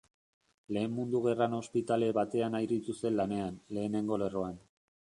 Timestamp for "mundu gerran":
0.99-1.53